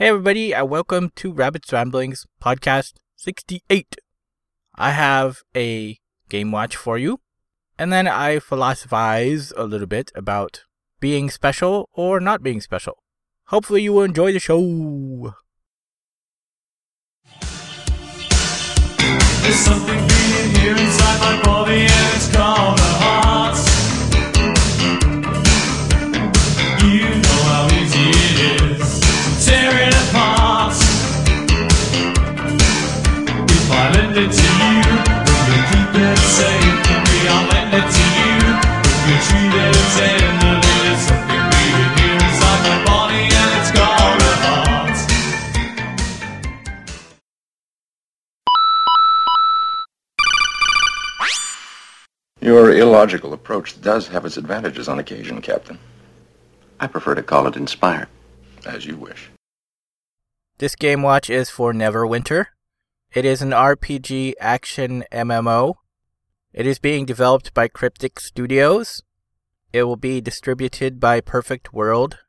Hey 0.00 0.08
everybody, 0.08 0.54
and 0.54 0.70
welcome 0.70 1.12
to 1.16 1.30
Rabbit's 1.30 1.70
Ramblings 1.74 2.26
podcast 2.42 2.94
68. 3.16 3.96
I 4.74 4.92
have 4.92 5.42
a 5.54 5.98
game 6.30 6.50
watch 6.50 6.74
for 6.74 6.96
you, 6.96 7.20
and 7.78 7.92
then 7.92 8.08
I 8.08 8.38
philosophize 8.38 9.52
a 9.58 9.64
little 9.64 9.86
bit 9.86 10.10
about 10.14 10.62
being 11.00 11.28
special 11.28 11.90
or 11.92 12.18
not 12.18 12.42
being 12.42 12.62
special. 12.62 12.96
Hopefully 13.48 13.82
you 13.82 13.92
will 13.92 14.04
enjoy 14.04 14.32
the 14.32 14.38
show. 14.38 15.34
There's 19.42 19.54
something 19.54 19.98
here 20.56 20.78
inside 20.78 21.20
my 21.20 21.42
body 21.44 21.80
and 21.82 22.16
it's 22.16 22.34
called 22.34 22.78
a 22.78 22.82
heart. 22.82 23.29
It 34.20 34.30
to 34.30 34.48
you, 34.68 34.84
keep 35.70 35.92
it 35.96 36.18
safe 36.18 36.80
it 37.72 37.86
to 37.86 38.04
you. 38.18 38.40
Treat 39.26 39.54
it. 39.54 39.80
Your 52.42 52.72
illogical 52.72 53.34
approach 53.34 53.80
does 53.80 54.08
have 54.08 54.24
its 54.24 54.38
advantages 54.38 54.88
on 54.88 54.98
occasion, 54.98 55.42
Captain. 55.42 55.78
I 56.80 56.86
prefer 56.86 57.14
to 57.14 57.22
call 57.22 57.46
it 57.46 57.54
inspired. 57.54 58.08
As 58.66 58.84
you 58.86 58.96
wish. 58.96 59.30
This 60.58 60.74
game 60.74 61.02
watch 61.02 61.30
is 61.30 61.50
for 61.50 61.72
Neverwinter. 61.72 62.46
It 63.12 63.24
is 63.24 63.42
an 63.42 63.50
RPG 63.50 64.34
action 64.38 65.02
MMO. 65.10 65.74
It 66.52 66.64
is 66.64 66.78
being 66.78 67.04
developed 67.04 67.52
by 67.52 67.66
Cryptic 67.66 68.20
Studios. 68.20 69.02
It 69.72 69.82
will 69.82 69.96
be 69.96 70.20
distributed 70.20 71.00
by 71.00 71.20
Perfect 71.20 71.72
World. 71.72 72.20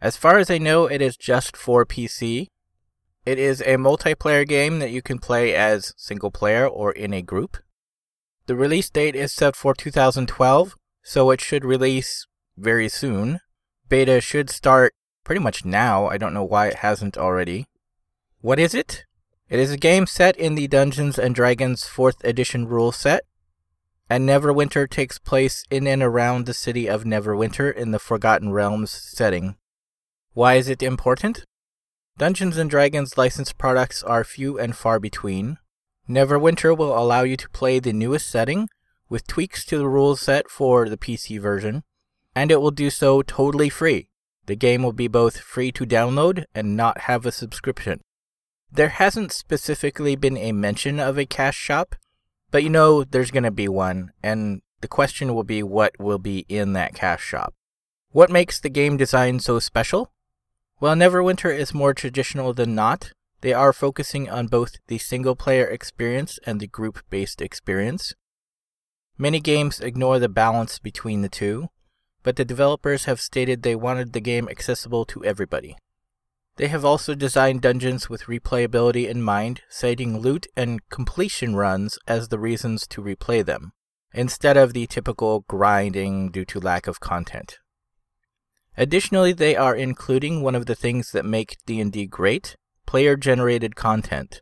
As 0.00 0.16
far 0.16 0.38
as 0.38 0.50
I 0.50 0.58
know, 0.58 0.86
it 0.86 1.00
is 1.00 1.16
just 1.16 1.56
for 1.56 1.86
PC. 1.86 2.48
It 3.24 3.38
is 3.38 3.60
a 3.60 3.76
multiplayer 3.76 4.44
game 4.44 4.80
that 4.80 4.90
you 4.90 5.02
can 5.02 5.20
play 5.20 5.54
as 5.54 5.94
single 5.96 6.32
player 6.32 6.66
or 6.66 6.90
in 6.90 7.14
a 7.14 7.22
group. 7.22 7.58
The 8.46 8.56
release 8.56 8.90
date 8.90 9.14
is 9.14 9.32
set 9.32 9.54
for 9.54 9.72
2012, 9.72 10.74
so 11.04 11.30
it 11.30 11.40
should 11.40 11.64
release 11.64 12.26
very 12.56 12.88
soon. 12.88 13.38
Beta 13.88 14.20
should 14.20 14.50
start 14.50 14.94
pretty 15.22 15.40
much 15.40 15.64
now. 15.64 16.08
I 16.08 16.18
don't 16.18 16.34
know 16.34 16.42
why 16.42 16.66
it 16.66 16.78
hasn't 16.78 17.16
already. 17.16 17.66
What 18.40 18.58
is 18.58 18.74
it? 18.74 19.04
It 19.54 19.60
is 19.60 19.70
a 19.70 19.76
game 19.76 20.08
set 20.08 20.36
in 20.36 20.56
the 20.56 20.66
Dungeons 20.66 21.16
and 21.16 21.32
Dragons 21.32 21.84
4th 21.84 22.24
edition 22.24 22.66
rule 22.66 22.90
set, 22.90 23.22
and 24.10 24.28
Neverwinter 24.28 24.90
takes 24.90 25.20
place 25.20 25.62
in 25.70 25.86
and 25.86 26.02
around 26.02 26.46
the 26.46 26.52
city 26.52 26.88
of 26.88 27.04
Neverwinter 27.04 27.72
in 27.72 27.92
the 27.92 28.00
Forgotten 28.00 28.50
Realms 28.50 28.90
setting. 28.90 29.54
Why 30.32 30.54
is 30.54 30.68
it 30.68 30.82
important? 30.82 31.44
Dungeons 32.18 32.56
and 32.56 32.68
Dragons 32.68 33.16
licensed 33.16 33.56
products 33.56 34.02
are 34.02 34.24
few 34.24 34.58
and 34.58 34.74
far 34.74 34.98
between. 34.98 35.58
Neverwinter 36.08 36.76
will 36.76 36.98
allow 36.98 37.22
you 37.22 37.36
to 37.36 37.48
play 37.50 37.78
the 37.78 37.92
newest 37.92 38.26
setting 38.26 38.68
with 39.08 39.24
tweaks 39.28 39.64
to 39.66 39.78
the 39.78 39.86
rules 39.86 40.20
set 40.20 40.50
for 40.50 40.88
the 40.88 40.98
PC 40.98 41.40
version, 41.40 41.84
and 42.34 42.50
it 42.50 42.60
will 42.60 42.72
do 42.72 42.90
so 42.90 43.22
totally 43.22 43.68
free. 43.68 44.08
The 44.46 44.56
game 44.56 44.82
will 44.82 44.92
be 44.92 45.06
both 45.06 45.38
free 45.38 45.70
to 45.70 45.86
download 45.86 46.42
and 46.56 46.76
not 46.76 47.02
have 47.02 47.24
a 47.24 47.30
subscription. 47.30 48.00
There 48.74 48.88
hasn't 48.88 49.30
specifically 49.30 50.16
been 50.16 50.36
a 50.36 50.50
mention 50.50 50.98
of 50.98 51.16
a 51.16 51.26
cash 51.26 51.56
shop, 51.56 51.94
but 52.50 52.64
you 52.64 52.70
know 52.70 53.04
there's 53.04 53.30
going 53.30 53.44
to 53.44 53.52
be 53.52 53.68
one, 53.68 54.10
and 54.20 54.62
the 54.80 54.88
question 54.88 55.32
will 55.32 55.44
be 55.44 55.62
what 55.62 55.92
will 56.00 56.18
be 56.18 56.44
in 56.48 56.72
that 56.72 56.92
cash 56.92 57.22
shop. 57.22 57.54
What 58.10 58.30
makes 58.30 58.58
the 58.58 58.68
game 58.68 58.96
design 58.96 59.38
so 59.38 59.60
special? 59.60 60.10
While 60.78 60.96
Neverwinter 60.96 61.56
is 61.56 61.72
more 61.72 61.94
traditional 61.94 62.52
than 62.52 62.74
not, 62.74 63.12
they 63.42 63.52
are 63.52 63.72
focusing 63.72 64.28
on 64.28 64.48
both 64.48 64.78
the 64.88 64.98
single 64.98 65.36
player 65.36 65.66
experience 65.68 66.40
and 66.44 66.58
the 66.58 66.66
group 66.66 66.98
based 67.10 67.40
experience. 67.40 68.12
Many 69.16 69.38
games 69.38 69.78
ignore 69.78 70.18
the 70.18 70.28
balance 70.28 70.80
between 70.80 71.22
the 71.22 71.28
two, 71.28 71.68
but 72.24 72.34
the 72.34 72.44
developers 72.44 73.04
have 73.04 73.20
stated 73.20 73.62
they 73.62 73.76
wanted 73.76 74.14
the 74.14 74.20
game 74.20 74.48
accessible 74.48 75.04
to 75.04 75.24
everybody. 75.24 75.76
They 76.56 76.68
have 76.68 76.84
also 76.84 77.14
designed 77.14 77.62
dungeons 77.62 78.08
with 78.08 78.24
replayability 78.24 79.08
in 79.08 79.22
mind, 79.22 79.62
citing 79.68 80.18
loot 80.18 80.46
and 80.56 80.88
completion 80.88 81.56
runs 81.56 81.98
as 82.06 82.28
the 82.28 82.38
reasons 82.38 82.86
to 82.88 83.02
replay 83.02 83.44
them, 83.44 83.72
instead 84.12 84.56
of 84.56 84.72
the 84.72 84.86
typical 84.86 85.44
grinding 85.48 86.30
due 86.30 86.44
to 86.44 86.60
lack 86.60 86.86
of 86.86 87.00
content. 87.00 87.58
Additionally, 88.76 89.32
they 89.32 89.56
are 89.56 89.74
including 89.74 90.42
one 90.42 90.54
of 90.54 90.66
the 90.66 90.74
things 90.74 91.10
that 91.12 91.24
make 91.24 91.56
D&D 91.66 92.06
great, 92.06 92.56
player-generated 92.86 93.74
content. 93.74 94.40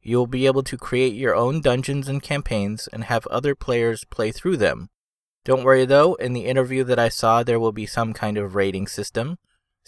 You'll 0.00 0.26
be 0.28 0.46
able 0.46 0.62
to 0.62 0.76
create 0.76 1.14
your 1.14 1.34
own 1.34 1.60
dungeons 1.60 2.08
and 2.08 2.22
campaigns 2.22 2.88
and 2.92 3.04
have 3.04 3.26
other 3.26 3.56
players 3.56 4.04
play 4.04 4.30
through 4.30 4.58
them. 4.58 4.90
Don't 5.44 5.64
worry 5.64 5.84
though, 5.84 6.14
in 6.14 6.34
the 6.34 6.46
interview 6.46 6.84
that 6.84 6.98
I 6.98 7.08
saw 7.08 7.42
there 7.42 7.60
will 7.60 7.72
be 7.72 7.86
some 7.86 8.12
kind 8.12 8.38
of 8.38 8.54
rating 8.54 8.86
system, 8.86 9.38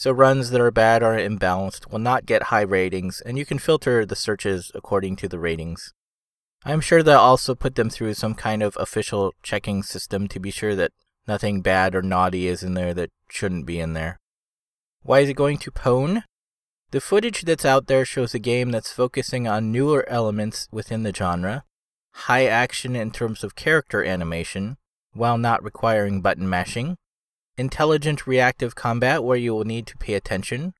so 0.00 0.10
runs 0.10 0.48
that 0.48 0.62
are 0.62 0.70
bad 0.70 1.02
or 1.02 1.18
imbalanced 1.18 1.92
will 1.92 1.98
not 1.98 2.24
get 2.24 2.44
high 2.44 2.62
ratings, 2.62 3.20
and 3.20 3.36
you 3.36 3.44
can 3.44 3.58
filter 3.58 4.06
the 4.06 4.16
searches 4.16 4.72
according 4.74 5.14
to 5.14 5.28
the 5.28 5.38
ratings. 5.38 5.92
I'm 6.64 6.80
sure 6.80 7.02
they'll 7.02 7.18
also 7.18 7.54
put 7.54 7.74
them 7.74 7.90
through 7.90 8.14
some 8.14 8.32
kind 8.34 8.62
of 8.62 8.78
official 8.80 9.34
checking 9.42 9.82
system 9.82 10.26
to 10.28 10.40
be 10.40 10.50
sure 10.50 10.74
that 10.74 10.92
nothing 11.28 11.60
bad 11.60 11.94
or 11.94 12.00
naughty 12.00 12.46
is 12.46 12.62
in 12.62 12.72
there 12.72 12.94
that 12.94 13.10
shouldn't 13.28 13.66
be 13.66 13.78
in 13.78 13.92
there. 13.92 14.18
Why 15.02 15.20
is 15.20 15.28
it 15.28 15.34
going 15.34 15.58
to 15.58 15.70
Pwn? 15.70 16.22
The 16.92 17.02
footage 17.02 17.42
that's 17.42 17.66
out 17.66 17.86
there 17.86 18.06
shows 18.06 18.32
a 18.32 18.38
game 18.38 18.70
that's 18.70 18.90
focusing 18.90 19.46
on 19.46 19.70
newer 19.70 20.08
elements 20.08 20.66
within 20.72 21.02
the 21.02 21.12
genre, 21.12 21.64
high 22.12 22.46
action 22.46 22.96
in 22.96 23.10
terms 23.10 23.44
of 23.44 23.54
character 23.54 24.02
animation, 24.02 24.78
while 25.12 25.36
not 25.36 25.62
requiring 25.62 26.22
button 26.22 26.48
mashing, 26.48 26.96
intelligent 27.56 28.26
reactive 28.26 28.74
combat 28.74 29.22
where 29.22 29.36
you 29.36 29.54
will 29.54 29.64
need 29.64 29.86
to 29.86 29.96
pay 29.96 30.14
attention. 30.14 30.74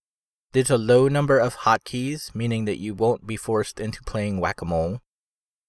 There's 0.52 0.70
a 0.70 0.78
low 0.78 1.08
number 1.08 1.38
of 1.38 1.58
hotkeys, 1.58 2.34
meaning 2.34 2.64
that 2.64 2.78
you 2.78 2.94
won't 2.94 3.26
be 3.26 3.36
forced 3.36 3.78
into 3.78 4.02
playing 4.02 4.40
whack 4.40 4.60
a 4.60 4.64
mole. 4.64 5.00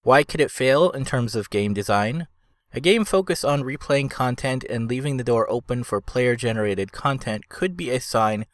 Why 0.02 0.24
could 0.24 0.40
it 0.40 0.50
fail 0.50 0.90
in 0.90 1.04
terms 1.04 1.36
of 1.36 1.50
game 1.50 1.74
design? 1.74 2.26
A 2.74 2.80
game 2.80 3.04
focused 3.04 3.44
on 3.44 3.62
replaying 3.62 4.10
content 4.10 4.64
and 4.64 4.88
leaving 4.88 5.16
the 5.16 5.24
door 5.24 5.48
open 5.50 5.84
for 5.84 6.00
player 6.00 6.34
generated 6.34 6.90
content 6.90 7.48
could 7.48 7.76
be 7.76 7.90
a 7.90 8.00
sign 8.00 8.46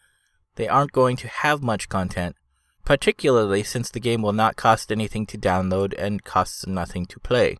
they 0.57 0.69
aren't 0.69 0.93
going 0.93 1.17
to 1.17 1.29
have 1.29 1.63
much 1.63 1.89
content, 1.89 2.35
particularly 2.85 3.63
since 3.63 3.91
the 3.91 4.01
game 4.01 4.23
will 4.23 4.33
not 4.33 4.57
cost 4.57 4.91
anything 4.91 5.25
to 5.27 5.39
download 5.39 5.95
and 5.97 6.25
costs 6.25 6.67
nothing 6.67 7.07
to 7.07 7.21
play. 7.21 7.59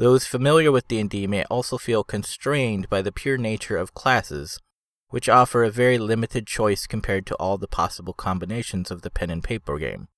Those 0.00 0.24
familiar 0.24 0.72
with 0.72 0.88
D&D 0.88 1.26
may 1.26 1.44
also 1.50 1.76
feel 1.76 2.04
constrained 2.04 2.88
by 2.88 3.02
the 3.02 3.12
pure 3.12 3.36
nature 3.36 3.76
of 3.76 3.92
classes, 3.92 4.58
which 5.10 5.28
offer 5.28 5.62
a 5.62 5.70
very 5.70 5.98
limited 5.98 6.46
choice 6.46 6.86
compared 6.86 7.26
to 7.26 7.34
all 7.34 7.58
the 7.58 7.68
possible 7.68 8.14
combinations 8.14 8.90
of 8.90 9.02
the 9.02 9.10
pen 9.10 9.28
and 9.28 9.44
paper 9.44 9.78
game. 9.78 10.08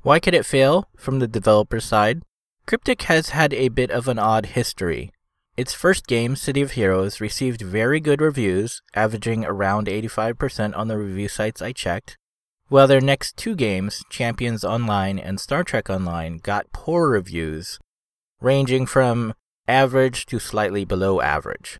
Why 0.00 0.18
could 0.18 0.32
it 0.32 0.46
fail 0.46 0.88
from 0.96 1.18
the 1.18 1.28
developer's 1.28 1.84
side? 1.84 2.22
Cryptic 2.64 3.02
has 3.02 3.28
had 3.28 3.52
a 3.52 3.68
bit 3.68 3.90
of 3.90 4.08
an 4.08 4.18
odd 4.18 4.46
history. 4.46 5.12
Its 5.58 5.74
first 5.74 6.06
game, 6.06 6.34
City 6.34 6.62
of 6.62 6.70
Heroes, 6.70 7.20
received 7.20 7.60
very 7.60 8.00
good 8.00 8.22
reviews, 8.22 8.80
averaging 8.94 9.44
around 9.44 9.88
85% 9.88 10.74
on 10.74 10.88
the 10.88 10.96
review 10.96 11.28
sites 11.28 11.60
I 11.60 11.72
checked, 11.72 12.16
while 12.68 12.86
their 12.86 13.02
next 13.02 13.36
two 13.36 13.56
games, 13.56 14.02
Champions 14.08 14.64
Online 14.64 15.18
and 15.18 15.38
Star 15.38 15.64
Trek 15.64 15.90
Online, 15.90 16.38
got 16.38 16.72
poor 16.72 17.10
reviews, 17.10 17.78
ranging 18.42 18.86
from 18.86 19.34
average 19.68 20.26
to 20.26 20.38
slightly 20.38 20.84
below 20.84 21.20
average. 21.20 21.78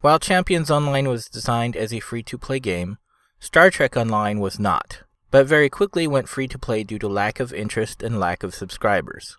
While 0.00 0.18
Champions 0.18 0.70
Online 0.70 1.08
was 1.08 1.28
designed 1.28 1.76
as 1.76 1.92
a 1.92 2.00
free 2.00 2.22
to 2.24 2.38
play 2.38 2.60
game, 2.60 2.98
Star 3.38 3.70
Trek 3.70 3.96
Online 3.96 4.40
was 4.40 4.58
not, 4.58 5.00
but 5.30 5.46
very 5.46 5.68
quickly 5.68 6.06
went 6.06 6.28
free 6.28 6.48
to 6.48 6.58
play 6.58 6.84
due 6.84 6.98
to 6.98 7.08
lack 7.08 7.40
of 7.40 7.52
interest 7.52 8.02
and 8.02 8.20
lack 8.20 8.42
of 8.42 8.54
subscribers. 8.54 9.36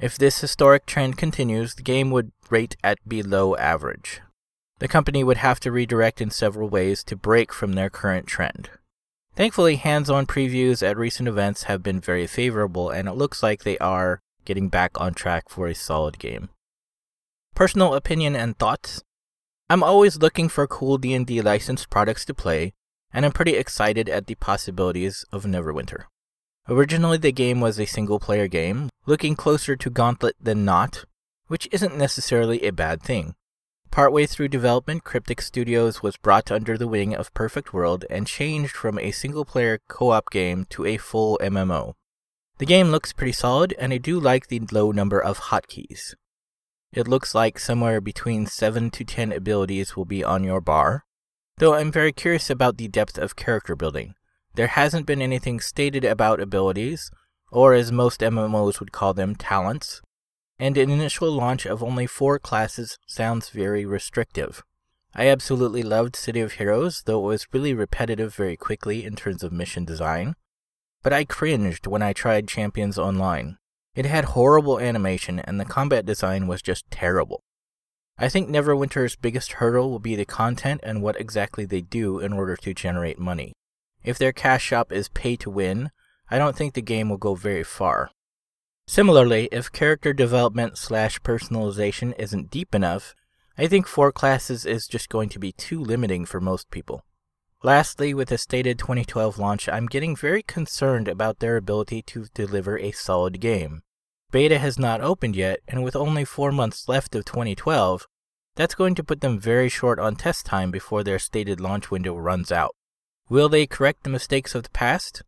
If 0.00 0.16
this 0.16 0.40
historic 0.40 0.86
trend 0.86 1.16
continues, 1.16 1.74
the 1.74 1.82
game 1.82 2.10
would 2.10 2.32
rate 2.50 2.76
at 2.84 2.98
below 3.08 3.56
average. 3.56 4.20
The 4.78 4.88
company 4.88 5.24
would 5.24 5.38
have 5.38 5.58
to 5.60 5.72
redirect 5.72 6.20
in 6.20 6.30
several 6.30 6.68
ways 6.68 7.02
to 7.04 7.16
break 7.16 7.52
from 7.52 7.72
their 7.72 7.90
current 7.90 8.28
trend. 8.28 8.70
Thankfully, 9.34 9.76
hands 9.76 10.08
on 10.10 10.26
previews 10.26 10.88
at 10.88 10.96
recent 10.96 11.28
events 11.28 11.64
have 11.64 11.82
been 11.82 12.00
very 12.00 12.26
favorable, 12.26 12.90
and 12.90 13.08
it 13.08 13.14
looks 13.14 13.42
like 13.42 13.62
they 13.62 13.78
are 13.78 14.20
getting 14.48 14.70
back 14.70 14.98
on 14.98 15.12
track 15.12 15.50
for 15.50 15.68
a 15.68 15.74
solid 15.74 16.18
game. 16.18 16.48
Personal 17.54 17.94
opinion 17.94 18.34
and 18.34 18.58
thoughts? 18.58 19.02
I'm 19.68 19.82
always 19.82 20.16
looking 20.16 20.48
for 20.48 20.66
cool 20.66 20.96
D&D 20.96 21.42
licensed 21.42 21.90
products 21.90 22.24
to 22.24 22.32
play, 22.32 22.72
and 23.12 23.26
I'm 23.26 23.32
pretty 23.32 23.56
excited 23.56 24.08
at 24.08 24.26
the 24.26 24.36
possibilities 24.36 25.26
of 25.30 25.44
Neverwinter. 25.44 26.04
Originally, 26.66 27.18
the 27.18 27.30
game 27.30 27.60
was 27.60 27.78
a 27.78 27.84
single 27.84 28.18
player 28.18 28.48
game, 28.48 28.88
looking 29.04 29.36
closer 29.36 29.76
to 29.76 29.90
Gauntlet 29.90 30.36
than 30.40 30.64
not, 30.64 31.04
which 31.48 31.68
isn't 31.70 31.98
necessarily 31.98 32.64
a 32.64 32.70
bad 32.70 33.02
thing. 33.02 33.34
Partway 33.90 34.24
through 34.24 34.48
development, 34.48 35.04
Cryptic 35.04 35.42
Studios 35.42 36.02
was 36.02 36.16
brought 36.16 36.50
under 36.50 36.78
the 36.78 36.88
wing 36.88 37.14
of 37.14 37.34
Perfect 37.34 37.74
World 37.74 38.06
and 38.08 38.26
changed 38.26 38.74
from 38.74 38.98
a 38.98 39.10
single 39.10 39.44
player 39.44 39.80
co 39.88 40.10
op 40.10 40.30
game 40.30 40.64
to 40.70 40.86
a 40.86 40.96
full 40.96 41.38
MMO. 41.42 41.94
The 42.58 42.66
game 42.66 42.88
looks 42.88 43.12
pretty 43.12 43.32
solid, 43.32 43.72
and 43.78 43.92
I 43.92 43.98
do 43.98 44.18
like 44.18 44.48
the 44.48 44.60
low 44.72 44.90
number 44.90 45.20
of 45.20 45.38
hotkeys. 45.38 46.14
It 46.92 47.06
looks 47.06 47.32
like 47.34 47.58
somewhere 47.58 48.00
between 48.00 48.46
7 48.46 48.90
to 48.90 49.04
10 49.04 49.30
abilities 49.32 49.96
will 49.96 50.04
be 50.04 50.24
on 50.24 50.42
your 50.42 50.60
bar, 50.60 51.04
though 51.58 51.74
I'm 51.74 51.92
very 51.92 52.12
curious 52.12 52.50
about 52.50 52.76
the 52.76 52.88
depth 52.88 53.16
of 53.16 53.36
character 53.36 53.76
building. 53.76 54.14
There 54.54 54.66
hasn't 54.66 55.06
been 55.06 55.22
anything 55.22 55.60
stated 55.60 56.04
about 56.04 56.40
abilities, 56.40 57.12
or 57.52 57.74
as 57.74 57.92
most 57.92 58.20
MMOs 58.20 58.80
would 58.80 58.90
call 58.90 59.14
them, 59.14 59.36
talents, 59.36 60.02
and 60.58 60.76
an 60.76 60.90
initial 60.90 61.30
launch 61.30 61.64
of 61.64 61.82
only 61.82 62.08
four 62.08 62.40
classes 62.40 62.98
sounds 63.06 63.50
very 63.50 63.86
restrictive. 63.86 64.64
I 65.14 65.28
absolutely 65.28 65.84
loved 65.84 66.16
City 66.16 66.40
of 66.40 66.54
Heroes, 66.54 67.02
though 67.06 67.20
it 67.20 67.26
was 67.28 67.46
really 67.52 67.72
repetitive 67.72 68.34
very 68.34 68.56
quickly 68.56 69.04
in 69.04 69.14
terms 69.14 69.44
of 69.44 69.52
mission 69.52 69.84
design. 69.84 70.34
But 71.02 71.12
I 71.12 71.24
cringed 71.24 71.86
when 71.86 72.02
I 72.02 72.12
tried 72.12 72.48
Champions 72.48 72.98
Online. 72.98 73.58
It 73.94 74.06
had 74.06 74.26
horrible 74.26 74.78
animation, 74.78 75.38
and 75.40 75.58
the 75.58 75.64
combat 75.64 76.06
design 76.06 76.46
was 76.46 76.62
just 76.62 76.90
terrible. 76.90 77.42
I 78.18 78.28
think 78.28 78.48
Neverwinter's 78.48 79.16
biggest 79.16 79.52
hurdle 79.52 79.90
will 79.90 80.00
be 80.00 80.16
the 80.16 80.24
content 80.24 80.80
and 80.82 81.02
what 81.02 81.20
exactly 81.20 81.64
they 81.64 81.80
do 81.80 82.18
in 82.18 82.32
order 82.32 82.56
to 82.56 82.74
generate 82.74 83.18
money. 83.18 83.52
If 84.02 84.18
their 84.18 84.32
cash 84.32 84.64
shop 84.64 84.90
is 84.92 85.08
pay 85.08 85.36
to 85.36 85.50
win, 85.50 85.90
I 86.30 86.38
don't 86.38 86.56
think 86.56 86.74
the 86.74 86.82
game 86.82 87.08
will 87.08 87.16
go 87.16 87.34
very 87.34 87.64
far. 87.64 88.10
Similarly, 88.88 89.48
if 89.52 89.70
character 89.70 90.12
development 90.12 90.78
slash 90.78 91.20
personalization 91.20 92.12
isn't 92.18 92.50
deep 92.50 92.74
enough, 92.74 93.14
I 93.56 93.66
think 93.66 93.86
four 93.86 94.12
classes 94.12 94.64
is 94.64 94.86
just 94.86 95.08
going 95.08 95.28
to 95.30 95.38
be 95.38 95.52
too 95.52 95.80
limiting 95.80 96.24
for 96.24 96.40
most 96.40 96.70
people. 96.70 97.04
Lastly, 97.62 98.14
with 98.14 98.28
the 98.28 98.38
stated 98.38 98.78
2012 98.78 99.36
launch, 99.36 99.68
I'm 99.68 99.86
getting 99.86 100.14
very 100.14 100.42
concerned 100.42 101.08
about 101.08 101.40
their 101.40 101.56
ability 101.56 102.02
to 102.02 102.26
deliver 102.32 102.78
a 102.78 102.92
solid 102.92 103.40
game. 103.40 103.82
Beta 104.30 104.58
has 104.58 104.78
not 104.78 105.00
opened 105.00 105.34
yet, 105.34 105.58
and 105.66 105.82
with 105.82 105.96
only 105.96 106.24
four 106.24 106.52
months 106.52 106.88
left 106.88 107.16
of 107.16 107.24
2012, 107.24 108.06
that's 108.54 108.76
going 108.76 108.94
to 108.94 109.02
put 109.02 109.22
them 109.22 109.40
very 109.40 109.68
short 109.68 109.98
on 109.98 110.14
test 110.14 110.46
time 110.46 110.70
before 110.70 111.02
their 111.02 111.18
stated 111.18 111.60
launch 111.60 111.90
window 111.90 112.14
runs 112.14 112.52
out. 112.52 112.76
Will 113.28 113.48
they 113.48 113.66
correct 113.66 114.04
the 114.04 114.10
mistakes 114.10 114.54
of 114.54 114.62
the 114.62 114.70
past? 114.70 115.22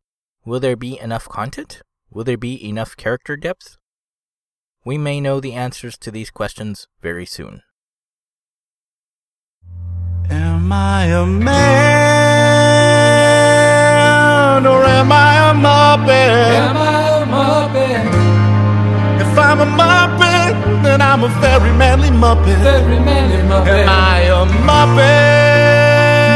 Will 0.44 0.60
there 0.60 0.76
be 0.76 0.98
enough 1.00 1.28
content? 1.28 1.82
Will 2.10 2.24
there 2.24 2.36
be 2.36 2.64
enough 2.64 2.96
character 2.96 3.36
depth? 3.36 3.76
We 4.84 4.98
may 4.98 5.20
know 5.20 5.40
the 5.40 5.54
answers 5.54 5.98
to 5.98 6.10
these 6.10 6.30
questions 6.30 6.86
very 7.02 7.26
soon. 7.26 7.62
Am 10.30 10.70
I 10.70 11.06
a 11.06 11.26
man 11.26 11.50
or 14.64 14.84
am 14.84 15.10
I 15.10 15.50
a 15.50 15.52
muppet? 15.54 16.54
Am 16.54 16.76
I 16.76 17.02
a 17.18 17.26
Muppet? 17.26 18.06
If 19.20 19.36
I'm 19.36 19.60
a 19.60 19.66
muppet, 19.66 20.54
then 20.84 21.02
I'm 21.02 21.24
a 21.24 21.28
very 21.40 21.72
manly 21.72 22.10
muppet. 22.10 22.62
Very 22.62 23.00
manly 23.00 23.38
Muppet. 23.38 23.82
Am 23.82 23.88
I 23.88 24.20
a 24.20 24.46
muppet? 24.68 25.50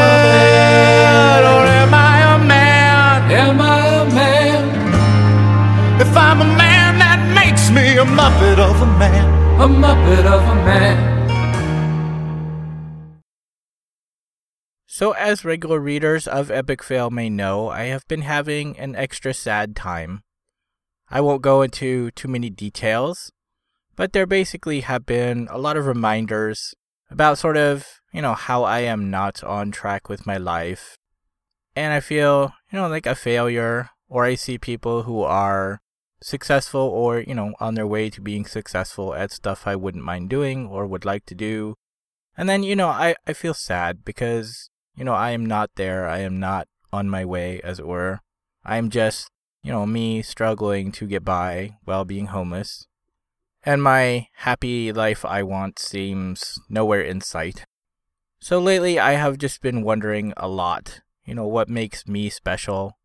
Muppet. 0.02 1.43
Or 1.55 1.64
am 1.79 1.94
I 1.94 2.19
a 2.35 2.37
man? 2.50 3.31
Am 3.31 3.61
I 3.61 3.62
a 3.87 4.05
man? 4.12 4.62
If 6.00 6.17
I'm 6.17 6.40
a 6.40 6.44
man, 6.44 6.99
that 6.99 7.20
makes 7.32 7.70
me 7.70 7.97
a 7.99 8.05
muppet 8.05 8.58
of 8.58 8.82
a 8.82 8.87
man. 8.99 9.29
A 9.61 9.69
Muppet 9.69 10.26
of 10.26 10.43
a 10.43 10.55
man. 10.67 11.13
So, 14.96 15.11
as 15.11 15.44
regular 15.44 15.81
readers 15.81 16.29
of 16.29 16.52
Epic 16.52 16.81
Fail 16.81 17.11
may 17.11 17.29
know, 17.29 17.69
I 17.69 17.87
have 17.87 18.06
been 18.06 18.23
having 18.23 18.79
an 18.79 18.94
extra 18.94 19.35
sad 19.35 19.75
time. 19.75 20.23
I 21.11 21.20
won't 21.20 21.43
go 21.43 21.62
into 21.62 22.12
too 22.12 22.29
many 22.29 22.49
details, 22.49 23.32
but 23.96 24.12
there 24.12 24.25
basically 24.25 24.82
have 24.82 25.05
been 25.05 25.49
a 25.50 25.58
lot 25.58 25.76
of 25.76 25.87
reminders 25.87 26.76
about 27.11 27.38
sort 27.38 27.56
of, 27.56 27.88
you 28.12 28.23
know, 28.23 28.35
how 28.35 28.62
I 28.62 28.82
am 28.82 29.11
not 29.11 29.43
on 29.43 29.73
track 29.73 30.08
with 30.08 30.29
my 30.29 30.37
life. 30.37 30.97
And 31.75 31.93
I 31.93 31.99
feel, 31.99 32.52
you 32.70 32.79
know, 32.79 32.87
like 32.87 33.06
a 33.06 33.17
failure, 33.17 33.90
or 34.08 34.25
I 34.25 34.37
see 34.37 34.58
people 34.58 35.02
who 35.02 35.23
are 35.23 35.81
successful 36.23 36.82
or, 36.82 37.19
you 37.19 37.35
know, 37.35 37.52
on 37.58 37.75
their 37.75 37.85
way 37.85 38.11
to 38.11 38.20
being 38.20 38.47
successful 38.47 39.12
at 39.12 39.32
stuff 39.32 39.67
I 39.67 39.75
wouldn't 39.75 40.05
mind 40.05 40.31
doing 40.31 40.69
or 40.69 40.87
would 40.87 41.05
like 41.05 41.26
to 41.26 41.35
do. 41.35 41.75
And 42.37 42.49
then, 42.49 42.62
you 42.62 42.76
know, 42.76 42.90
I, 42.90 43.17
I 43.26 43.32
feel 43.32 43.55
sad 43.55 44.05
because, 44.05 44.70
you 44.96 45.05
know, 45.05 45.14
I 45.14 45.31
am 45.31 45.44
not 45.44 45.70
there. 45.76 46.08
I 46.08 46.19
am 46.19 46.38
not 46.38 46.69
on 46.93 47.11
my 47.11 47.25
way, 47.25 47.61
as 47.62 47.79
it 47.79 47.87
were. 47.87 48.20
I 48.64 48.76
am 48.76 48.91
just, 48.91 49.29
you 49.62 49.73
know, 49.73 49.87
me 49.87 50.23
struggling 50.23 50.93
to 50.93 51.06
get 51.06 51.25
by 51.25 51.76
while 51.85 52.05
being 52.05 52.26
homeless. 52.26 52.87
And 53.64 53.82
my 53.82 54.29
happy 54.35 54.93
life 54.93 55.25
I 55.25 55.43
want 55.43 55.79
seems 55.79 56.58
nowhere 56.69 57.00
in 57.00 57.20
sight. 57.20 57.64
So 58.38 58.58
lately, 58.58 58.99
I 58.99 59.12
have 59.12 59.38
just 59.38 59.62
been 59.62 59.82
wondering 59.82 60.35
a 60.37 60.49
lot, 60.49 61.00
you 61.25 61.35
know, 61.35 61.47
what 61.47 61.69
makes 61.70 62.06
me 62.06 62.29
special? 62.29 62.99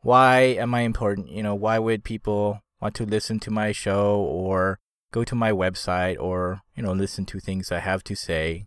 Why 0.00 0.40
am 0.40 0.74
I 0.74 0.80
important? 0.80 1.28
You 1.28 1.42
know, 1.42 1.54
why 1.54 1.78
would 1.78 2.02
people 2.02 2.60
want 2.80 2.94
to 2.94 3.04
listen 3.04 3.38
to 3.40 3.50
my 3.50 3.72
show 3.72 4.16
or 4.18 4.78
go 5.12 5.22
to 5.24 5.34
my 5.34 5.52
website 5.52 6.18
or, 6.18 6.62
you 6.74 6.82
know, 6.82 6.92
listen 6.92 7.26
to 7.26 7.40
things 7.40 7.70
I 7.70 7.80
have 7.80 8.02
to 8.04 8.16
say? 8.16 8.64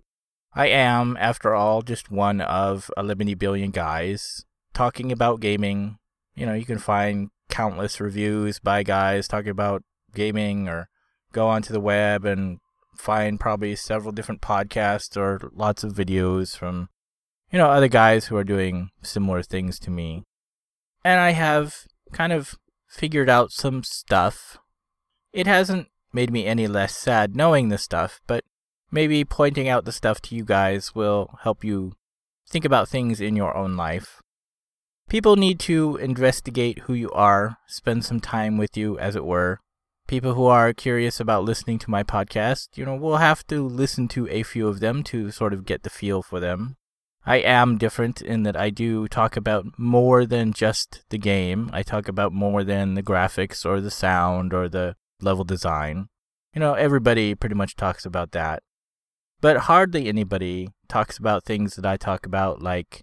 I 0.59 0.67
am, 0.67 1.15
after 1.21 1.55
all, 1.55 1.81
just 1.81 2.11
one 2.11 2.41
of 2.41 2.91
a 2.97 2.99
11 2.99 3.35
billion 3.37 3.71
guys 3.71 4.43
talking 4.73 5.09
about 5.09 5.39
gaming. 5.39 5.99
You 6.35 6.45
know, 6.45 6.53
you 6.53 6.65
can 6.65 6.79
find 6.79 7.29
countless 7.47 8.01
reviews 8.01 8.59
by 8.59 8.83
guys 8.83 9.29
talking 9.29 9.51
about 9.51 9.83
gaming 10.13 10.67
or 10.67 10.89
go 11.31 11.47
onto 11.47 11.71
the 11.71 11.79
web 11.79 12.25
and 12.25 12.59
find 12.93 13.39
probably 13.39 13.73
several 13.73 14.11
different 14.11 14.41
podcasts 14.41 15.15
or 15.15 15.49
lots 15.53 15.85
of 15.85 15.93
videos 15.93 16.57
from, 16.57 16.89
you 17.53 17.57
know, 17.57 17.69
other 17.69 17.87
guys 17.87 18.25
who 18.25 18.35
are 18.35 18.43
doing 18.43 18.89
similar 19.01 19.41
things 19.41 19.79
to 19.79 19.89
me. 19.89 20.25
And 21.05 21.21
I 21.21 21.31
have 21.31 21.85
kind 22.11 22.33
of 22.33 22.55
figured 22.85 23.29
out 23.29 23.53
some 23.53 23.81
stuff. 23.81 24.57
It 25.31 25.47
hasn't 25.47 25.87
made 26.11 26.33
me 26.33 26.45
any 26.45 26.67
less 26.67 26.97
sad 26.97 27.33
knowing 27.33 27.69
this 27.69 27.83
stuff, 27.83 28.19
but 28.27 28.43
maybe 28.91 29.23
pointing 29.25 29.67
out 29.67 29.85
the 29.85 29.91
stuff 29.91 30.21
to 30.21 30.35
you 30.35 30.43
guys 30.43 30.95
will 30.95 31.37
help 31.43 31.63
you 31.63 31.93
think 32.49 32.65
about 32.65 32.89
things 32.89 33.21
in 33.21 33.35
your 33.35 33.55
own 33.55 33.77
life. 33.77 34.21
People 35.09 35.35
need 35.35 35.59
to 35.61 35.97
investigate 35.97 36.79
who 36.79 36.93
you 36.93 37.09
are, 37.11 37.57
spend 37.67 38.05
some 38.05 38.19
time 38.19 38.57
with 38.57 38.77
you, 38.77 38.97
as 38.99 39.15
it 39.15 39.25
were. 39.25 39.59
People 40.07 40.33
who 40.33 40.45
are 40.45 40.73
curious 40.73 41.19
about 41.19 41.43
listening 41.43 41.79
to 41.79 41.89
my 41.89 42.03
podcast, 42.03 42.69
you 42.75 42.85
know, 42.85 42.95
we'll 42.95 43.17
have 43.17 43.45
to 43.47 43.67
listen 43.67 44.07
to 44.09 44.27
a 44.29 44.43
few 44.43 44.67
of 44.67 44.79
them 44.79 45.03
to 45.03 45.31
sort 45.31 45.53
of 45.53 45.65
get 45.65 45.83
the 45.83 45.89
feel 45.89 46.21
for 46.21 46.39
them. 46.39 46.77
I 47.25 47.37
am 47.37 47.77
different 47.77 48.21
in 48.21 48.43
that 48.43 48.55
I 48.55 48.69
do 48.69 49.07
talk 49.07 49.35
about 49.35 49.65
more 49.77 50.25
than 50.25 50.53
just 50.53 51.03
the 51.09 51.17
game. 51.17 51.69
I 51.73 51.83
talk 51.83 52.07
about 52.07 52.31
more 52.31 52.63
than 52.63 52.93
the 52.93 53.03
graphics 53.03 53.65
or 53.65 53.81
the 53.81 53.91
sound 53.91 54.53
or 54.53 54.69
the 54.69 54.95
level 55.21 55.43
design. 55.43 56.09
You 56.53 56.59
know, 56.59 56.73
everybody 56.73 57.35
pretty 57.35 57.55
much 57.55 57.75
talks 57.75 58.05
about 58.05 58.31
that. 58.31 58.63
But 59.41 59.57
hardly 59.57 60.07
anybody 60.07 60.69
talks 60.87 61.17
about 61.17 61.45
things 61.45 61.75
that 61.75 61.85
I 61.85 61.97
talk 61.97 62.25
about, 62.25 62.61
like, 62.61 63.01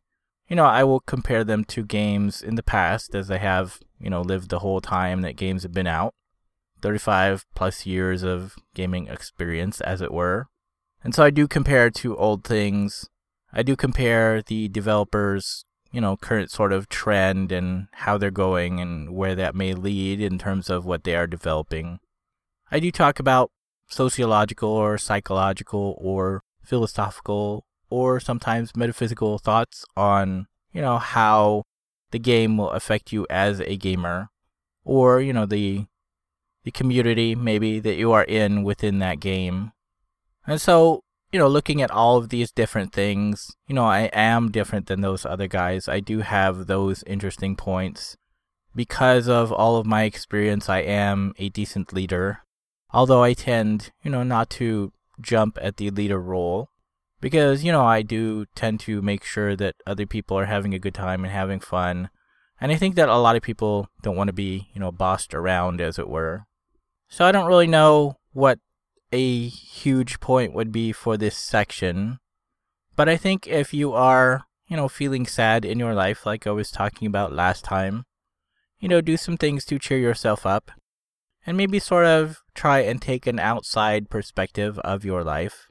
you 0.49 0.57
know, 0.57 0.65
I 0.65 0.85
will 0.85 1.01
compare 1.01 1.45
them 1.45 1.65
to 1.65 1.85
games 1.85 2.43
in 2.43 2.57
the 2.57 2.63
past 2.63 3.15
as 3.15 3.31
I 3.31 3.39
have, 3.39 3.81
you 3.99 4.11
know, 4.11 4.21
lived 4.21 4.51
the 4.51 4.59
whole 4.61 4.81
time 4.81 5.23
that 5.23 5.37
games 5.37 5.63
have 5.63 5.73
been 5.73 5.87
out. 5.87 6.15
35 6.83 7.47
plus 7.55 7.87
years 7.87 8.23
of 8.23 8.55
gaming 8.75 9.09
experience, 9.09 9.81
as 9.81 10.01
it 10.03 10.13
were. 10.13 10.47
And 11.03 11.15
so 11.15 11.25
I 11.25 11.31
do 11.31 11.49
compare 11.49 11.91
to 11.91 12.17
old 12.17 12.45
things. 12.45 13.09
I 13.53 13.63
do 13.63 13.75
compare 13.77 14.43
the 14.43 14.69
developers, 14.69 15.65
you 15.91 16.01
know, 16.01 16.17
current 16.17 16.51
sort 16.51 16.73
of 16.73 16.89
trend 16.89 17.51
and 17.51 17.89
how 17.93 18.19
they're 18.19 18.31
going 18.31 18.79
and 18.79 19.15
where 19.15 19.35
that 19.35 19.55
may 19.55 19.73
lead 19.73 20.21
in 20.21 20.39
terms 20.39 20.69
of 20.69 20.85
what 20.85 21.05
they 21.05 21.17
are 21.17 21.27
developing. 21.27 21.99
I 22.71 22.81
do 22.81 22.91
talk 22.91 23.19
about 23.19 23.51
sociological 23.89 24.69
or 24.69 24.99
psychological 24.99 25.97
or 26.01 26.43
philosophical 26.63 27.65
or 27.89 28.19
sometimes 28.21 28.77
metaphysical 28.77 29.39
thoughts 29.39 29.85
on, 29.97 30.47
you 30.73 30.81
know, 30.81 30.99
how 30.99 31.63
the 32.11 32.19
game 32.19 32.57
will 32.57 32.71
affect 32.71 33.13
you 33.13 33.27
as 33.31 33.61
a 33.61 33.77
gamer 33.77 34.29
or, 34.85 35.21
you 35.21 35.33
know, 35.33 35.47
the 35.47 35.87
the 36.65 36.73
community 36.73 37.37
maybe 37.37 37.79
that 37.79 37.95
you 37.95 38.11
are 38.11 38.25
in 38.25 38.65
within 38.65 38.99
that 38.99 39.21
game. 39.21 39.71
And 40.49 40.61
so 40.61 41.05
you 41.33 41.39
know, 41.39 41.49
looking 41.49 41.83
at 41.83 41.91
all 41.91 42.17
of 42.17 42.29
these 42.29 42.51
different 42.51 42.93
things, 42.93 43.55
you 43.67 43.75
know, 43.75 43.85
I 43.85 44.11
am 44.13 44.51
different 44.51 44.87
than 44.87 45.01
those 45.01 45.27
other 45.27 45.49
guys. 45.49 45.89
I 45.89 46.01
do 46.01 46.21
have 46.21 46.67
those 46.67 47.03
interesting 47.05 47.57
points. 47.57 48.17
Because 48.75 49.29
of 49.29 49.53
all 49.53 49.77
of 49.77 49.87
my 49.87 50.05
experience, 50.05 50.69
I 50.69 50.79
am 50.79 51.35
a 51.39 51.49
decent 51.49 51.93
leader. 51.93 52.41
Although 52.97 53.23
I 53.23 53.35
tend, 53.35 53.93
you 54.03 54.11
know, 54.11 54.23
not 54.23 54.49
to 54.57 54.91
jump 55.21 55.59
at 55.61 55.77
the 55.77 55.91
leader 55.91 56.19
role. 56.19 56.71
Because, 57.21 57.63
you 57.63 57.71
know, 57.71 57.85
I 57.85 58.01
do 58.01 58.47
tend 58.55 58.81
to 58.81 59.03
make 59.03 59.23
sure 59.23 59.55
that 59.55 59.77
other 59.87 60.07
people 60.07 60.39
are 60.39 60.47
having 60.47 60.73
a 60.73 60.79
good 60.79 60.95
time 60.95 61.23
and 61.23 61.31
having 61.31 61.61
fun. 61.61 62.09
And 62.59 62.73
I 62.73 62.77
think 62.77 62.95
that 62.95 63.11
a 63.11 63.19
lot 63.19 63.37
of 63.37 63.43
people 63.43 63.91
don't 64.01 64.17
want 64.17 64.29
to 64.29 64.33
be, 64.33 64.71
you 64.73 64.81
know, 64.81 64.91
bossed 64.91 65.35
around, 65.35 65.79
as 65.79 65.99
it 65.99 66.09
were. 66.09 66.47
So 67.07 67.27
I 67.27 67.33
don't 67.33 67.47
really 67.47 67.67
know 67.67 68.17
what 68.33 68.61
a 69.13 69.49
huge 69.49 70.19
point 70.19 70.55
would 70.55 70.73
be 70.73 70.91
for 70.91 71.19
this 71.19 71.37
section. 71.37 72.19
But 72.97 73.11
I 73.11 73.19
think 73.19 73.47
if 73.47 73.75
you 73.75 73.93
are, 73.93 74.47
you 74.69 74.77
know, 74.79 74.89
feeling 74.89 75.27
sad 75.27 75.67
in 75.67 75.79
your 75.79 75.93
life, 75.93 76.25
like 76.25 76.47
I 76.47 76.51
was 76.51 76.71
talking 76.71 77.07
about 77.07 77.31
last 77.31 77.63
time, 77.63 78.07
you 78.81 78.89
know, 78.89 79.03
do 79.03 79.19
some 79.19 79.37
things 79.37 79.67
to 79.67 79.79
cheer 79.79 79.99
yourself 79.99 80.47
up. 80.47 80.71
And 81.47 81.57
maybe 81.57 81.79
sort 81.79 82.07
of 82.07 82.43
try 82.55 82.81
and 82.81 83.01
take 83.01 83.27
an 83.27 83.39
outside 83.39 84.11
perspective 84.11 84.79
of 84.81 85.05
your 85.05 85.23
life. 85.23 85.69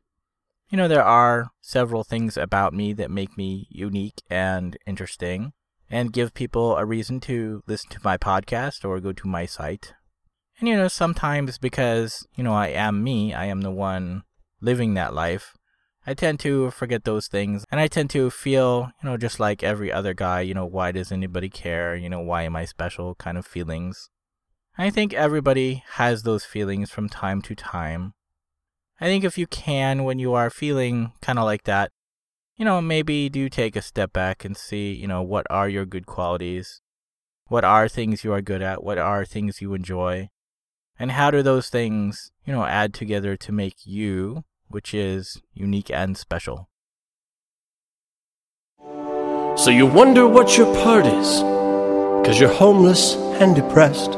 You 0.69 0.77
know, 0.77 0.87
there 0.87 1.03
are 1.03 1.49
several 1.61 2.03
things 2.03 2.37
about 2.37 2.73
me 2.73 2.93
that 2.93 3.11
make 3.11 3.37
me 3.37 3.67
unique 3.69 4.21
and 4.29 4.77
interesting 4.87 5.51
and 5.89 6.13
give 6.13 6.33
people 6.33 6.77
a 6.77 6.85
reason 6.85 7.19
to 7.21 7.61
listen 7.67 7.89
to 7.91 7.99
my 8.03 8.17
podcast 8.17 8.83
or 8.83 8.99
go 8.99 9.13
to 9.13 9.27
my 9.27 9.45
site. 9.45 9.93
And 10.59 10.69
you 10.69 10.75
know, 10.75 10.87
sometimes 10.87 11.57
because, 11.57 12.25
you 12.35 12.43
know, 12.43 12.53
I 12.53 12.67
am 12.67 13.03
me, 13.03 13.33
I 13.33 13.45
am 13.45 13.61
the 13.61 13.71
one 13.71 14.23
living 14.61 14.93
that 14.93 15.13
life, 15.13 15.53
I 16.07 16.13
tend 16.13 16.39
to 16.41 16.71
forget 16.71 17.03
those 17.03 17.27
things 17.27 17.65
and 17.71 17.79
I 17.79 17.87
tend 17.87 18.09
to 18.11 18.29
feel, 18.29 18.91
you 19.01 19.09
know, 19.09 19.17
just 19.17 19.39
like 19.39 19.63
every 19.63 19.91
other 19.91 20.13
guy, 20.13 20.41
you 20.41 20.53
know, 20.53 20.65
why 20.65 20.91
does 20.91 21.11
anybody 21.11 21.49
care? 21.49 21.95
You 21.95 22.09
know, 22.09 22.21
why 22.21 22.43
am 22.43 22.55
I 22.55 22.65
special 22.65 23.15
kind 23.15 23.37
of 23.37 23.45
feelings. 23.45 24.09
I 24.77 24.89
think 24.89 25.13
everybody 25.13 25.83
has 25.93 26.23
those 26.23 26.43
feelings 26.43 26.91
from 26.91 27.07
time 27.07 27.41
to 27.43 27.55
time. 27.55 28.13
I 28.99 29.05
think 29.05 29.23
if 29.23 29.37
you 29.37 29.47
can, 29.47 30.03
when 30.03 30.19
you 30.19 30.33
are 30.33 30.49
feeling 30.49 31.13
kind 31.21 31.39
of 31.39 31.45
like 31.45 31.63
that, 31.63 31.91
you 32.57 32.65
know, 32.65 32.81
maybe 32.81 33.29
do 33.29 33.47
take 33.47 33.77
a 33.77 33.81
step 33.81 34.11
back 34.11 34.43
and 34.43 34.57
see, 34.57 34.91
you 34.93 35.07
know, 35.07 35.21
what 35.21 35.47
are 35.49 35.69
your 35.69 35.85
good 35.85 36.05
qualities? 36.05 36.81
What 37.47 37.63
are 37.63 37.87
things 37.87 38.25
you 38.25 38.33
are 38.33 38.41
good 38.41 38.61
at? 38.61 38.83
What 38.83 38.97
are 38.97 39.23
things 39.23 39.61
you 39.61 39.73
enjoy? 39.73 40.29
And 40.99 41.13
how 41.13 41.31
do 41.31 41.41
those 41.41 41.69
things, 41.69 42.31
you 42.45 42.51
know, 42.51 42.65
add 42.65 42.93
together 42.93 43.37
to 43.37 43.51
make 43.53 43.85
you, 43.85 44.43
which 44.67 44.93
is 44.93 45.41
unique 45.53 45.89
and 45.89 46.17
special? 46.17 46.67
So 49.57 49.69
you 49.69 49.85
wonder 49.85 50.27
what 50.27 50.57
your 50.57 50.73
part 50.83 51.05
is, 51.05 51.39
cause 52.25 52.41
you're 52.41 52.49
homeless 52.49 53.15
and 53.15 53.55
depressed. 53.55 54.17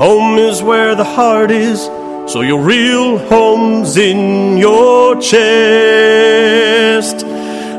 Home 0.00 0.38
is 0.38 0.62
where 0.62 0.94
the 0.94 1.04
heart 1.04 1.50
is, 1.50 1.82
so 2.32 2.40
your 2.40 2.62
real 2.62 3.18
home's 3.18 3.98
in 3.98 4.56
your 4.56 5.20
chest. 5.20 7.22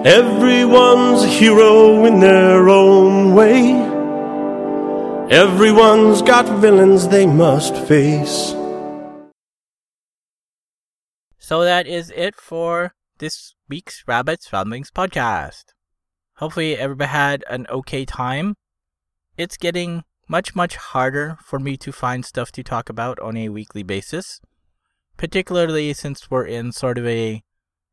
Everyone's 0.05 1.23
a 1.23 1.27
hero 1.27 2.05
in 2.05 2.19
their 2.19 2.69
own 2.69 3.33
way. 3.33 3.71
Everyone's 5.35 6.21
got 6.21 6.45
villains 6.59 7.07
they 7.07 7.25
must 7.25 7.75
face. 7.75 8.53
So 11.39 11.63
that 11.63 11.87
is 11.87 12.13
it 12.15 12.35
for 12.35 12.93
this 13.17 13.55
week's 13.67 14.03
Rabbits 14.07 14.53
Ramblings 14.53 14.91
podcast. 14.91 15.73
Hopefully, 16.35 16.77
everybody 16.77 17.09
had 17.09 17.43
an 17.49 17.65
okay 17.71 18.05
time. 18.05 18.57
It's 19.37 19.57
getting 19.57 20.03
much, 20.31 20.55
much 20.55 20.77
harder 20.77 21.38
for 21.43 21.59
me 21.59 21.75
to 21.75 21.91
find 21.91 22.23
stuff 22.23 22.53
to 22.53 22.63
talk 22.63 22.88
about 22.88 23.19
on 23.19 23.35
a 23.35 23.50
weekly 23.50 23.83
basis, 23.83 24.39
particularly 25.17 25.91
since 25.91 26.31
we're 26.31 26.45
in 26.45 26.71
sort 26.71 26.97
of 26.97 27.05
a 27.05 27.43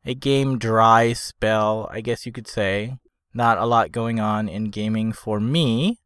a 0.05 0.15
game 0.15 0.57
dry 0.57 1.13
spell, 1.13 1.91
I 1.93 2.01
guess 2.01 2.25
you 2.25 2.31
could 2.31 2.47
say. 2.47 2.97
Not 3.35 3.59
a 3.59 3.67
lot 3.67 3.91
going 3.91 4.21
on 4.21 4.49
in 4.49 4.71
gaming 4.71 5.13
for 5.13 5.41
me. 5.41 5.99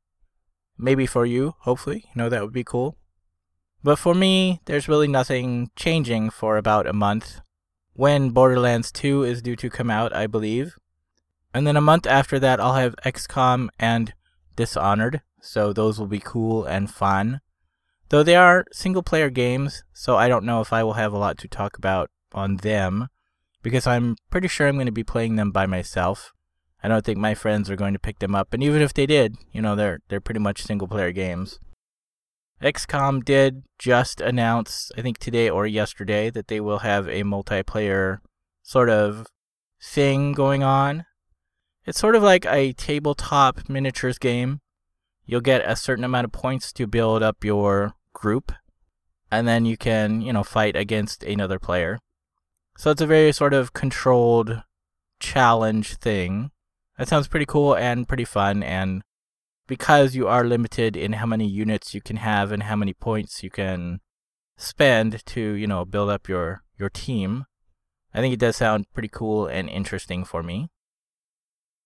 Maybe 0.79 1.07
for 1.07 1.27
you, 1.27 1.55
hopefully. 1.61 2.07
You 2.07 2.23
know, 2.23 2.31
that 2.31 2.43
would 2.43 2.53
be 2.53 2.65
cool. 2.65 2.97
But 3.85 3.99
for 3.99 4.15
me, 4.15 4.61
there's 4.65 4.89
really 4.89 5.09
nothing 5.09 5.71
changing 5.77 6.31
for 6.31 6.57
about 6.57 6.87
a 6.87 6.95
month. 6.95 7.41
When 7.93 8.31
Borderlands 8.31 8.91
2 8.91 9.23
is 9.23 9.43
due 9.43 9.57
to 9.57 9.69
come 9.69 9.91
out, 9.91 10.17
I 10.17 10.27
believe. 10.27 10.77
And 11.53 11.67
then 11.67 11.77
a 11.77 11.83
month 11.83 12.07
after 12.07 12.41
that, 12.41 12.59
I'll 12.59 12.75
have 12.75 12.97
XCOM 13.05 13.69
and 13.79 14.15
Dishonored. 14.57 15.21
So 15.43 15.73
those 15.73 15.99
will 15.99 16.07
be 16.07 16.21
cool 16.21 16.65
and 16.65 16.89
fun. 16.89 17.41
Though 18.09 18.23
they 18.23 18.37
are 18.37 18.65
single 18.73 19.03
player 19.03 19.29
games, 19.29 19.83
so 19.93 20.17
I 20.17 20.29
don't 20.29 20.45
know 20.45 20.61
if 20.61 20.73
I 20.73 20.85
will 20.85 20.93
have 20.95 21.13
a 21.13 21.19
lot 21.19 21.37
to 21.39 21.49
talk 21.49 21.77
about 21.77 22.11
on 22.33 22.59
them. 22.59 23.09
Because 23.63 23.87
I'm 23.87 24.17
pretty 24.31 24.49
sure 24.49 24.69
I'm 24.69 24.77
going 24.77 24.87
to 24.87 24.93
be 24.93 25.05
playing 25.05 25.37
them 25.37 25.51
by 25.51 25.67
myself. 25.67 26.33
I 26.83 26.89
don't 26.89 27.05
think 27.05 27.19
my 27.19 27.35
friends 27.35 27.71
are 27.71 27.77
going 27.77 27.93
to 27.93 27.99
pick 27.99 28.19
them 28.19 28.35
up. 28.35 28.53
And 28.53 28.63
even 28.63 28.83
if 28.83 28.95
they 28.95 29.07
did, 29.07 29.37
you 29.53 29.61
know, 29.61 29.77
they're 29.77 30.01
they're 30.09 30.21
pretty 30.21 30.41
much 30.41 30.63
single 30.63 30.89
player 30.89 31.13
games. 31.13 31.59
XCOM 32.63 33.25
did 33.25 33.65
just 33.79 34.21
announce, 34.21 34.93
I 34.97 35.03
think 35.03 35.19
today 35.19 35.51
or 35.51 35.67
yesterday, 35.67 36.31
that 36.31 36.47
they 36.47 36.61
will 36.61 36.81
have 36.81 37.09
a 37.09 37.25
multiplayer 37.25 38.19
sort 38.63 38.89
of 38.89 39.27
thing 39.83 40.33
going 40.33 40.63
on. 40.63 41.05
It's 41.85 41.99
sort 41.99 42.15
of 42.15 42.23
like 42.23 42.47
a 42.47 42.73
tabletop 42.73 43.69
miniatures 43.69 44.19
game. 44.19 44.61
You'll 45.25 45.41
get 45.41 45.63
a 45.65 45.77
certain 45.77 46.05
amount 46.05 46.25
of 46.25 46.33
points 46.33 46.73
to 46.75 46.87
build 46.87 47.23
up 47.23 47.45
your 47.45 47.95
group, 48.13 48.53
and 49.31 49.47
then 49.47 49.65
you 49.65 49.77
can, 49.77 50.21
you 50.21 50.33
know, 50.33 50.43
fight 50.43 50.77
against 50.77 51.23
another 51.23 51.59
player. 51.59 51.99
So 52.77 52.91
it's 52.91 53.01
a 53.01 53.07
very 53.07 53.33
sort 53.33 53.55
of 53.55 53.73
controlled 53.73 54.63
challenge 55.21 55.97
thing. 55.97 56.51
That 56.99 57.09
sounds 57.09 57.29
pretty 57.29 57.47
cool 57.47 57.75
and 57.75 58.09
pretty 58.09 58.25
fun, 58.25 58.63
and 58.63 59.03
because 59.67 60.15
you 60.15 60.27
are 60.27 60.45
limited 60.45 60.97
in 60.97 61.15
how 61.15 61.27
many 61.27 61.47
units 61.47 61.95
you 61.95 62.01
can 62.01 62.17
have 62.17 62.53
and 62.53 62.65
how 62.65 62.77
many 62.77 62.93
points 62.93 63.43
you 63.43 63.51
can 63.51 64.01
spend 64.57 65.25
to, 65.27 65.41
you 65.41 65.67
know, 65.67 65.85
build 65.85 66.11
up 66.11 66.29
your 66.29 66.63
your 66.79 66.91
team. 66.91 67.45
I 68.13 68.21
think 68.21 68.35
it 68.35 68.41
does 68.41 68.57
sound 68.57 68.87
pretty 68.93 69.09
cool 69.09 69.47
and 69.47 69.69
interesting 69.69 70.25
for 70.25 70.43
me. 70.43 70.69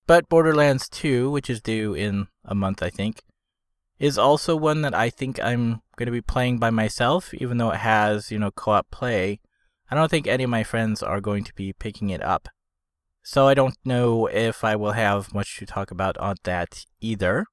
But 0.06 0.28
Borderlands 0.28 0.88
2, 0.88 1.30
which 1.30 1.50
is 1.50 1.60
due 1.60 1.94
in 1.94 2.28
a 2.44 2.54
month, 2.54 2.82
I 2.82 2.90
think, 2.90 3.22
is 3.98 4.18
also 4.18 4.54
one 4.54 4.82
that 4.82 4.94
I 4.94 5.10
think 5.10 5.42
I'm 5.42 5.82
going 5.96 6.06
to 6.06 6.12
be 6.12 6.20
playing 6.20 6.58
by 6.58 6.70
myself, 6.70 7.34
even 7.34 7.58
though 7.58 7.70
it 7.70 7.78
has, 7.78 8.30
you 8.30 8.38
know, 8.38 8.50
co-op 8.50 8.90
play. 8.90 9.40
I 9.90 9.94
don't 9.94 10.10
think 10.10 10.26
any 10.26 10.44
of 10.44 10.50
my 10.50 10.62
friends 10.62 11.02
are 11.02 11.20
going 11.20 11.44
to 11.44 11.54
be 11.54 11.72
picking 11.72 12.10
it 12.10 12.22
up. 12.22 12.48
So 13.22 13.48
I 13.48 13.54
don't 13.54 13.76
know 13.84 14.26
if 14.26 14.62
I 14.62 14.76
will 14.76 14.92
have 14.92 15.34
much 15.34 15.56
to 15.58 15.66
talk 15.66 15.90
about 15.90 16.16
on 16.18 16.36
that 16.44 16.84
either. 17.00 17.46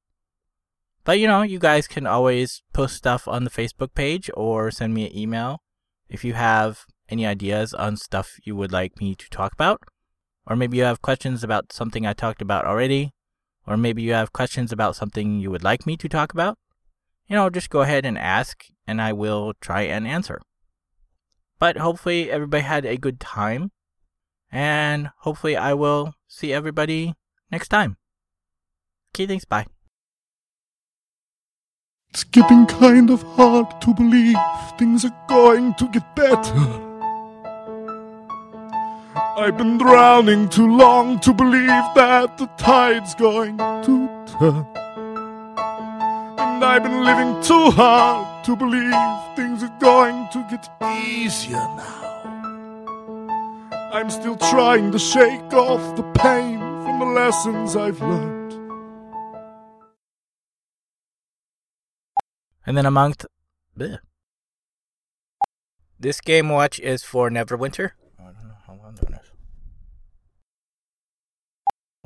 But 1.03 1.19
you 1.19 1.27
know, 1.27 1.41
you 1.41 1.59
guys 1.59 1.87
can 1.87 2.05
always 2.05 2.61
post 2.73 2.95
stuff 2.95 3.27
on 3.27 3.43
the 3.43 3.49
Facebook 3.49 3.93
page 3.93 4.29
or 4.35 4.71
send 4.71 4.93
me 4.93 5.07
an 5.07 5.17
email 5.17 5.63
if 6.09 6.23
you 6.23 6.33
have 6.33 6.85
any 7.09 7.25
ideas 7.25 7.73
on 7.73 7.97
stuff 7.97 8.37
you 8.43 8.55
would 8.55 8.71
like 8.71 8.99
me 8.99 9.15
to 9.15 9.29
talk 9.29 9.53
about. 9.53 9.81
Or 10.45 10.55
maybe 10.55 10.77
you 10.77 10.83
have 10.83 11.01
questions 11.01 11.43
about 11.43 11.71
something 11.71 12.05
I 12.05 12.13
talked 12.13 12.41
about 12.41 12.65
already. 12.65 13.13
Or 13.65 13.77
maybe 13.77 14.01
you 14.01 14.13
have 14.13 14.33
questions 14.33 14.71
about 14.71 14.95
something 14.95 15.39
you 15.39 15.49
would 15.49 15.63
like 15.63 15.85
me 15.85 15.95
to 15.97 16.09
talk 16.09 16.33
about. 16.33 16.57
You 17.27 17.37
know, 17.37 17.49
just 17.49 17.69
go 17.69 17.81
ahead 17.81 18.05
and 18.05 18.17
ask 18.17 18.65
and 18.85 19.01
I 19.01 19.13
will 19.13 19.53
try 19.61 19.83
and 19.83 20.05
answer. 20.05 20.41
But 21.59 21.77
hopefully 21.77 22.29
everybody 22.29 22.63
had 22.63 22.85
a 22.85 22.97
good 22.97 23.19
time. 23.19 23.71
And 24.51 25.09
hopefully 25.19 25.55
I 25.55 25.73
will 25.73 26.13
see 26.27 26.51
everybody 26.51 27.15
next 27.49 27.69
time. 27.69 27.97
Okay, 29.15 29.25
thanks. 29.25 29.45
Bye. 29.45 29.67
It's 32.09 32.23
getting 32.23 32.67
kind 32.67 33.09
of 33.09 33.23
hard 33.23 33.81
to 33.81 33.93
believe 33.93 34.37
things 34.77 35.05
are 35.05 35.15
going 35.27 35.73
to 35.75 35.87
get 35.87 36.15
better. 36.15 36.79
I've 39.35 39.57
been 39.57 39.79
drowning 39.79 40.47
too 40.47 40.77
long 40.77 41.19
to 41.21 41.33
believe 41.33 41.85
that 41.95 42.37
the 42.37 42.45
tide's 42.57 43.15
going 43.15 43.57
to 43.57 44.07
turn. 44.27 44.67
And 46.37 46.63
I've 46.63 46.83
been 46.83 47.03
living 47.03 47.41
too 47.41 47.71
hard 47.71 48.45
to 48.45 48.55
believe 48.55 48.93
things 49.35 49.63
are 49.63 49.75
going 49.79 50.27
to 50.33 50.47
get 50.51 50.69
easier 50.99 51.57
now. 51.57 52.11
I'm 53.91 54.11
still 54.11 54.37
trying 54.37 54.91
to 54.91 54.99
shake 54.99 55.51
off 55.51 55.95
the 55.95 56.03
pain 56.13 56.59
from 56.59 56.99
the 56.99 57.05
lessons 57.05 57.75
I've 57.75 58.01
learned. 58.01 58.53
And 62.67 62.77
then 62.77 62.85
a 62.85 62.91
month. 62.91 63.25
This 65.99 66.21
game 66.21 66.49
watch 66.49 66.79
is 66.79 67.01
for 67.01 67.31
Neverwinter. 67.31 67.93
Oh, 68.73 68.79
how 68.81 68.87
I'm 68.87 68.95
doing 68.95 69.11
this. 69.11 69.31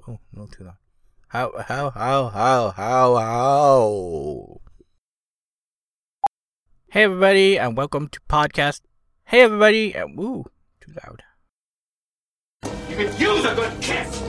Oh, 0.07 0.19
no, 0.33 0.47
too 0.47 0.65
long. 0.65 0.77
How, 1.29 1.51
how, 1.65 1.89
how, 1.91 2.27
how, 2.27 2.69
how, 2.71 3.15
how? 3.15 4.61
Hey, 6.89 7.03
everybody, 7.03 7.57
and 7.57 7.77
welcome 7.77 8.09
to 8.09 8.19
podcast. 8.27 8.81
Hey, 9.25 9.41
everybody, 9.41 9.93
and 9.93 10.17
woo, 10.17 10.45
too 10.81 10.91
loud. 11.05 11.23
You 12.89 12.95
could 12.97 13.19
use 13.19 13.45
a 13.45 13.55
good 13.55 13.81
kiss! 13.81 14.23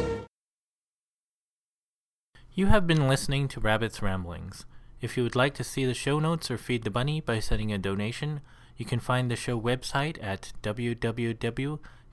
You 2.53 2.67
have 2.67 2.87
been 2.87 3.09
listening 3.09 3.49
to 3.49 3.61
Rabbit's 3.61 4.01
Ramblings. 4.01 4.65
If 5.01 5.17
you 5.17 5.25
would 5.25 5.37
like 5.37 5.55
to 5.55 5.65
see 5.65 5.85
the 5.85 5.95
show 5.95 6.21
notes 6.21 6.51
or 6.51 6.59
feed 6.59 6.85
the 6.85 6.91
bunny 6.91 7.21
by 7.21 7.41
sending 7.41 7.73
a 7.73 7.79
donation, 7.79 8.43
you 8.77 8.85
can 8.85 9.01
find 9.01 9.29
the 9.29 9.37
show 9.37 9.61
website 9.61 10.23
at 10.23 10.53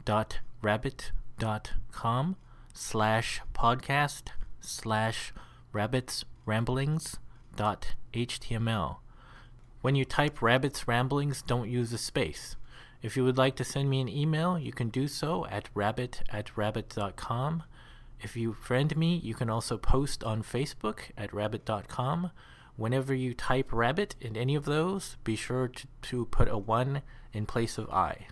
www.rabbit.com 0.06 2.36
slash 2.74 3.42
podcast 3.54 4.24
slash 4.60 5.34
rabbits 5.72 6.26
ramblings 6.46 7.18
dot 7.56 7.96
html. 8.14 8.98
When 9.82 9.96
you 9.96 10.06
type 10.06 10.42
rabbits 10.42 10.88
ramblings, 10.88 11.42
don't 11.42 11.70
use 11.70 11.94
a 11.94 11.98
space. 11.98 12.56
If 13.02 13.16
you 13.16 13.24
would 13.24 13.38
like 13.38 13.56
to 13.58 13.64
send 13.64 13.90
me 13.90 14.02
an 14.02 14.10
email, 14.10 14.58
you 14.58 14.72
can 14.72 14.90
do 14.90 15.08
so 15.08 15.46
at 15.48 15.70
rabbit 15.76 16.24
at 16.30 16.58
rabbit.com. 16.58 17.64
If 18.20 18.36
you 18.36 18.54
friend 18.54 18.98
me, 18.98 19.18
you 19.18 19.36
can 19.36 19.50
also 19.50 19.78
post 19.78 20.24
on 20.24 20.42
Facebook 20.42 21.12
at 21.16 21.34
rabbit.com. 21.34 22.32
Whenever 22.76 23.14
you 23.14 23.36
type 23.36 23.72
rabbit 23.72 24.16
in 24.20 24.36
any 24.36 24.56
of 24.56 24.66
those, 24.66 25.18
be 25.24 25.36
sure 25.36 25.68
to, 25.68 25.88
to 26.02 26.26
put 26.26 26.50
a 26.50 26.58
1 26.58 27.04
in 27.34 27.46
place 27.46 27.78
of 27.78 27.90
I. 27.92 28.28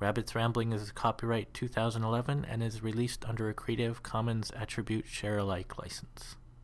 Rabbit's 0.00 0.34
Rambling 0.34 0.72
is 0.72 0.90
copyright 0.92 1.52
2011 1.52 2.46
and 2.46 2.62
is 2.62 2.82
released 2.82 3.28
under 3.28 3.50
a 3.50 3.54
Creative 3.54 4.02
Commons 4.02 4.50
Attribute 4.56 5.06
Share 5.06 5.36
Alike 5.36 5.76
license. 5.76 6.36